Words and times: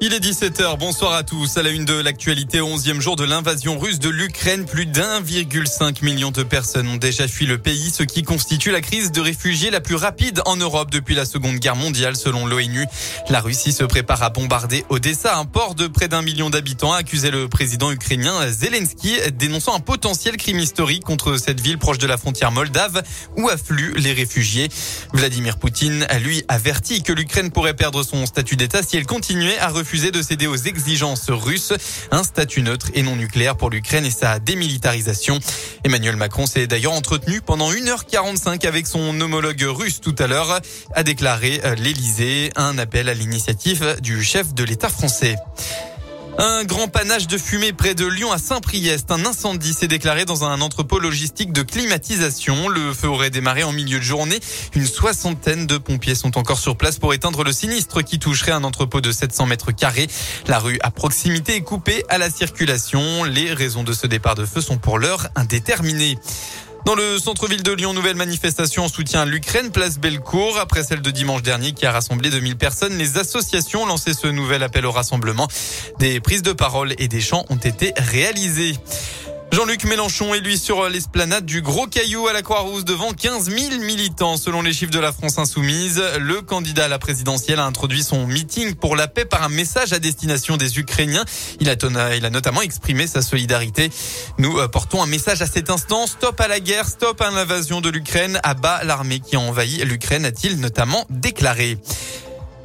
Il 0.00 0.14
est 0.14 0.20
17h, 0.20 0.78
bonsoir 0.78 1.12
à 1.12 1.24
tous. 1.24 1.56
À 1.56 1.62
la 1.64 1.70
une 1.70 1.84
de 1.84 1.92
l'actualité, 1.92 2.60
11e 2.60 3.00
jour 3.00 3.16
de 3.16 3.24
l'invasion 3.24 3.80
russe 3.80 3.98
de 3.98 4.08
l'Ukraine, 4.08 4.64
plus 4.64 4.86
d'1,5 4.86 6.04
million 6.04 6.30
de 6.30 6.44
personnes 6.44 6.86
ont 6.86 6.96
déjà 6.98 7.26
fui 7.26 7.46
le 7.46 7.58
pays, 7.58 7.90
ce 7.90 8.04
qui 8.04 8.22
constitue 8.22 8.70
la 8.70 8.80
crise 8.80 9.10
de 9.10 9.20
réfugiés 9.20 9.72
la 9.72 9.80
plus 9.80 9.96
rapide 9.96 10.40
en 10.46 10.54
Europe 10.54 10.92
depuis 10.92 11.16
la 11.16 11.24
Seconde 11.24 11.56
Guerre 11.56 11.74
mondiale, 11.74 12.14
selon 12.14 12.46
l'ONU. 12.46 12.86
La 13.28 13.40
Russie 13.40 13.72
se 13.72 13.82
prépare 13.82 14.22
à 14.22 14.30
bombarder 14.30 14.84
Odessa, 14.88 15.36
un 15.36 15.44
port 15.44 15.74
de 15.74 15.88
près 15.88 16.06
d'un 16.06 16.22
million 16.22 16.48
d'habitants, 16.48 16.92
accusé 16.92 17.32
le 17.32 17.48
président 17.48 17.90
ukrainien 17.90 18.48
Zelensky, 18.52 19.16
dénonçant 19.32 19.74
un 19.74 19.80
potentiel 19.80 20.36
crime 20.36 20.60
historique 20.60 21.02
contre 21.02 21.38
cette 21.38 21.60
ville 21.60 21.78
proche 21.78 21.98
de 21.98 22.06
la 22.06 22.18
frontière 22.18 22.52
moldave, 22.52 23.02
où 23.36 23.48
affluent 23.48 23.94
les 23.96 24.12
réfugiés. 24.12 24.68
Vladimir 25.12 25.56
Poutine 25.56 26.06
a 26.08 26.20
lui 26.20 26.44
averti 26.46 27.02
que 27.02 27.12
l'Ukraine 27.12 27.50
pourrait 27.50 27.74
perdre 27.74 28.04
son 28.04 28.26
statut 28.26 28.54
d'État 28.54 28.84
si 28.84 28.96
elle 28.96 29.04
continuait 29.04 29.58
à 29.58 29.66
refuser 29.66 29.87
refusé 29.88 30.10
de 30.10 30.20
céder 30.20 30.46
aux 30.46 30.54
exigences 30.54 31.30
russes, 31.30 31.72
un 32.10 32.22
statut 32.22 32.60
neutre 32.60 32.88
et 32.92 33.00
non 33.00 33.16
nucléaire 33.16 33.56
pour 33.56 33.70
l'Ukraine 33.70 34.04
et 34.04 34.10
sa 34.10 34.38
démilitarisation. 34.38 35.38
Emmanuel 35.82 36.16
Macron 36.16 36.44
s'est 36.44 36.66
d'ailleurs 36.66 36.92
entretenu 36.92 37.40
pendant 37.40 37.72
1h45 37.72 38.66
avec 38.66 38.86
son 38.86 39.18
homologue 39.18 39.64
russe 39.66 40.02
tout 40.02 40.14
à 40.18 40.26
l'heure, 40.26 40.60
a 40.94 41.02
déclaré 41.02 41.62
l'Elysée, 41.78 42.52
un 42.54 42.76
appel 42.76 43.08
à 43.08 43.14
l'initiative 43.14 43.96
du 44.02 44.22
chef 44.22 44.52
de 44.52 44.62
l'État 44.62 44.90
français. 44.90 45.36
Un 46.40 46.62
grand 46.62 46.86
panache 46.86 47.26
de 47.26 47.36
fumée 47.36 47.72
près 47.72 47.96
de 47.96 48.06
Lyon 48.06 48.30
à 48.30 48.38
Saint-Priest. 48.38 49.10
Un 49.10 49.26
incendie 49.26 49.72
s'est 49.72 49.88
déclaré 49.88 50.24
dans 50.24 50.44
un 50.44 50.60
entrepôt 50.60 51.00
logistique 51.00 51.52
de 51.52 51.62
climatisation. 51.62 52.68
Le 52.68 52.92
feu 52.92 53.08
aurait 53.08 53.30
démarré 53.30 53.64
en 53.64 53.72
milieu 53.72 53.98
de 53.98 54.04
journée. 54.04 54.38
Une 54.76 54.86
soixantaine 54.86 55.66
de 55.66 55.78
pompiers 55.78 56.14
sont 56.14 56.38
encore 56.38 56.60
sur 56.60 56.76
place 56.76 57.00
pour 57.00 57.12
éteindre 57.12 57.42
le 57.42 57.50
sinistre 57.50 58.02
qui 58.02 58.20
toucherait 58.20 58.52
un 58.52 58.62
entrepôt 58.62 59.00
de 59.00 59.10
700 59.10 59.46
mètres 59.46 59.72
carrés. 59.72 60.06
La 60.46 60.60
rue 60.60 60.78
à 60.80 60.92
proximité 60.92 61.56
est 61.56 61.62
coupée 61.62 62.04
à 62.08 62.18
la 62.18 62.30
circulation. 62.30 63.24
Les 63.24 63.52
raisons 63.52 63.82
de 63.82 63.92
ce 63.92 64.06
départ 64.06 64.36
de 64.36 64.46
feu 64.46 64.60
sont 64.60 64.78
pour 64.78 65.00
l'heure 65.00 65.26
indéterminées. 65.34 66.18
Dans 66.84 66.94
le 66.94 67.18
centre-ville 67.18 67.62
de 67.62 67.72
Lyon, 67.72 67.92
nouvelle 67.92 68.16
manifestation 68.16 68.84
en 68.84 68.88
soutien 68.88 69.22
à 69.22 69.24
l'Ukraine, 69.26 69.70
place 69.70 69.98
Bellecour. 69.98 70.58
Après 70.58 70.82
celle 70.82 71.02
de 71.02 71.10
dimanche 71.10 71.42
dernier 71.42 71.72
qui 71.72 71.84
a 71.84 71.92
rassemblé 71.92 72.30
2000 72.30 72.56
personnes, 72.56 72.96
les 72.96 73.18
associations 73.18 73.82
ont 73.82 73.86
lancé 73.86 74.14
ce 74.14 74.26
nouvel 74.26 74.62
appel 74.62 74.86
au 74.86 74.90
rassemblement. 74.90 75.48
Des 75.98 76.20
prises 76.20 76.42
de 76.42 76.52
parole 76.52 76.94
et 76.98 77.08
des 77.08 77.20
chants 77.20 77.44
ont 77.50 77.56
été 77.56 77.92
réalisés. 77.96 78.76
Jean-Luc 79.50 79.84
Mélenchon 79.84 80.34
est 80.34 80.40
lui 80.40 80.58
sur 80.58 80.88
l'esplanade 80.88 81.46
du 81.46 81.62
Gros 81.62 81.86
Caillou 81.86 82.28
à 82.28 82.32
la 82.32 82.42
Croix-Rousse 82.42 82.84
devant 82.84 83.12
15 83.12 83.50
000 83.50 83.82
militants. 83.82 84.36
Selon 84.36 84.60
les 84.60 84.72
chiffres 84.72 84.92
de 84.92 85.00
la 85.00 85.10
France 85.10 85.38
Insoumise, 85.38 86.02
le 86.20 86.42
candidat 86.42 86.84
à 86.84 86.88
la 86.88 86.98
présidentielle 86.98 87.58
a 87.58 87.64
introduit 87.64 88.02
son 88.02 88.26
meeting 88.26 88.74
pour 88.74 88.94
la 88.94 89.08
paix 89.08 89.24
par 89.24 89.42
un 89.42 89.48
message 89.48 89.92
à 89.92 89.98
destination 89.98 90.58
des 90.58 90.78
Ukrainiens. 90.78 91.24
Il 91.60 91.70
a, 91.70 91.74
il 92.14 92.26
a 92.26 92.30
notamment 92.30 92.60
exprimé 92.60 93.06
sa 93.06 93.22
solidarité. 93.22 93.90
Nous 94.36 94.58
euh, 94.58 94.68
portons 94.68 95.02
un 95.02 95.06
message 95.06 95.40
à 95.40 95.46
cet 95.46 95.70
instant. 95.70 96.06
Stop 96.06 96.40
à 96.40 96.48
la 96.48 96.60
guerre, 96.60 96.86
stop 96.86 97.20
à 97.20 97.30
l'invasion 97.30 97.80
de 97.80 97.88
l'Ukraine, 97.88 98.38
à 98.42 98.54
bas 98.54 98.84
l'armée 98.84 99.20
qui 99.20 99.36
a 99.36 99.40
envahi 99.40 99.78
l'Ukraine, 99.84 100.26
a-t-il 100.26 100.60
notamment 100.60 101.06
déclaré. 101.08 101.78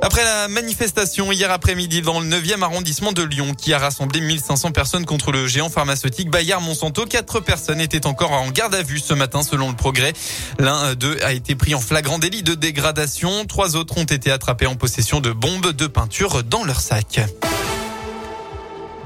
Après 0.00 0.22
la 0.22 0.48
manifestation 0.48 1.32
hier 1.32 1.50
après-midi 1.50 2.02
dans 2.02 2.20
le 2.20 2.26
9e 2.26 2.62
arrondissement 2.62 3.12
de 3.12 3.22
Lyon 3.22 3.54
qui 3.54 3.72
a 3.72 3.78
rassemblé 3.78 4.20
1500 4.20 4.70
personnes 4.70 5.04
contre 5.04 5.32
le 5.32 5.46
géant 5.46 5.68
pharmaceutique 5.68 6.30
Bayard 6.30 6.62
Monsanto, 6.62 7.04
quatre 7.04 7.40
personnes 7.40 7.80
étaient 7.80 8.06
encore 8.06 8.32
en 8.32 8.48
garde 8.50 8.74
à 8.74 8.82
vue 8.82 9.00
ce 9.00 9.12
matin 9.12 9.42
selon 9.42 9.68
le 9.68 9.76
progrès. 9.76 10.12
L'un 10.58 10.94
d'eux 10.94 11.18
a 11.22 11.32
été 11.32 11.56
pris 11.56 11.74
en 11.74 11.80
flagrant 11.80 12.18
délit 12.18 12.42
de 12.42 12.54
dégradation, 12.54 13.44
trois 13.44 13.76
autres 13.76 13.98
ont 13.98 14.04
été 14.04 14.30
attrapés 14.30 14.66
en 14.66 14.76
possession 14.76 15.20
de 15.20 15.32
bombes 15.32 15.72
de 15.72 15.86
peinture 15.86 16.44
dans 16.44 16.64
leur 16.64 16.80
sac. 16.80 17.20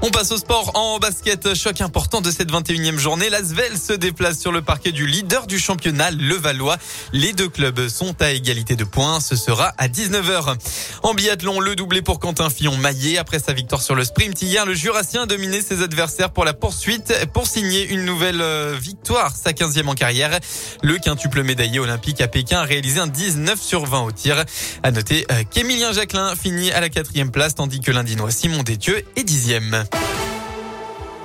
On 0.05 0.11
passe 0.11 0.33
au 0.33 0.37
sport 0.37 0.73
en 0.75 0.99
basket. 0.99 1.55
Choc 1.55 1.81
important 1.81 2.21
de 2.21 2.33
cette 2.33 2.51
21e 2.51 2.99
journée. 2.99 3.31
L'Asvel 3.31 3.79
se 3.79 3.93
déplace 3.93 4.37
sur 4.37 4.51
le 4.51 4.61
parquet 4.61 4.91
du 4.91 5.07
leader 5.07 5.47
du 5.47 5.61
championnat, 5.61 6.11
le 6.11 6.35
Valois. 6.35 6.77
Les 7.13 7.33
deux 7.33 7.49
clubs 7.49 7.87
sont 7.87 8.21
à 8.21 8.33
égalité 8.33 8.75
de 8.75 8.83
points. 8.83 9.21
Ce 9.21 9.37
sera 9.37 9.73
à 9.79 9.87
19h. 9.87 10.57
En 11.05 11.15
biathlon, 11.15 11.61
le 11.61 11.77
doublé 11.77 12.03
pour 12.03 12.19
Quentin 12.19 12.51
Fillon-Maillet. 12.51 13.17
Après 13.17 13.39
sa 13.39 13.53
victoire 13.53 13.81
sur 13.81 13.95
le 13.95 14.03
sprint 14.03 14.43
hier, 14.43 14.67
le 14.67 14.75
Jurassien 14.75 15.23
a 15.23 15.27
dominé 15.27 15.63
ses 15.63 15.85
adversaires 15.85 16.31
pour 16.31 16.45
la 16.45 16.53
poursuite 16.53 17.15
pour 17.33 17.47
signer 17.47 17.87
une 17.87 18.05
nouvelle 18.05 18.41
euh, 18.41 18.77
victoire, 18.77 19.37
sa 19.37 19.53
15e 19.53 19.87
en 19.87 19.95
carrière. 19.95 20.37
Le 20.83 20.99
quintuple 20.99 21.45
médaillé 21.45 21.79
olympique 21.79 22.21
à 22.21 22.27
Pékin 22.27 22.59
a 22.59 22.65
réalisé 22.65 22.99
un 22.99 23.07
19 23.07 23.63
sur 23.63 23.87
20 23.87 24.01
au 24.01 24.11
tir. 24.11 24.45
À 24.83 24.91
noter 24.91 25.27
euh, 25.31 25.45
qu'Emilien 25.49 25.93
Jacquelin 25.93 26.35
finit 26.35 26.73
à 26.73 26.81
la 26.81 26.89
quatrième 26.89 27.31
place, 27.31 27.55
tandis 27.55 27.79
que 27.79 27.93
l'Indinois 27.93 28.33
Simon 28.33 28.65
Détieux 28.65 29.05
est 29.15 29.23
dixième. 29.23 29.85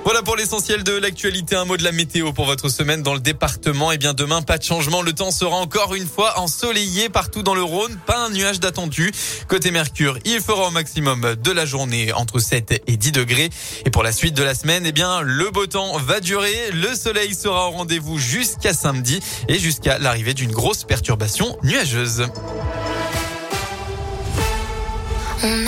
Voilà 0.08 0.22
pour 0.22 0.36
l'essentiel 0.36 0.84
de 0.84 0.92
l'actualité. 0.92 1.54
Un 1.54 1.66
mot 1.66 1.76
de 1.76 1.84
la 1.84 1.92
météo 1.92 2.32
pour 2.32 2.46
votre 2.46 2.70
semaine 2.70 3.02
dans 3.02 3.12
le 3.12 3.20
département. 3.20 3.92
Et 3.92 3.96
eh 3.96 3.98
bien 3.98 4.14
demain, 4.14 4.40
pas 4.40 4.56
de 4.56 4.62
changement. 4.62 5.02
Le 5.02 5.12
temps 5.12 5.30
sera 5.30 5.56
encore 5.56 5.94
une 5.94 6.08
fois 6.08 6.38
ensoleillé 6.38 7.10
partout 7.10 7.42
dans 7.42 7.54
le 7.54 7.62
Rhône. 7.62 7.94
Pas 8.06 8.16
un 8.24 8.30
nuage 8.30 8.58
d'attendu. 8.58 9.12
Côté 9.48 9.70
Mercure, 9.70 10.18
il 10.24 10.40
fera 10.40 10.68
au 10.68 10.70
maximum 10.70 11.34
de 11.34 11.52
la 11.52 11.66
journée 11.66 12.10
entre 12.14 12.38
7 12.38 12.84
et 12.86 12.96
10 12.96 13.12
degrés. 13.12 13.50
Et 13.84 13.90
pour 13.90 14.02
la 14.02 14.12
suite 14.12 14.34
de 14.34 14.42
la 14.42 14.54
semaine, 14.54 14.86
eh 14.86 14.92
bien 14.92 15.20
le 15.20 15.50
beau 15.50 15.66
temps 15.66 15.98
va 15.98 16.20
durer. 16.20 16.70
Le 16.72 16.94
soleil 16.94 17.34
sera 17.34 17.68
au 17.68 17.72
rendez-vous 17.72 18.16
jusqu'à 18.16 18.72
samedi 18.72 19.20
et 19.48 19.58
jusqu'à 19.58 19.98
l'arrivée 19.98 20.32
d'une 20.32 20.52
grosse 20.52 20.84
perturbation 20.84 21.58
nuageuse. 21.62 22.24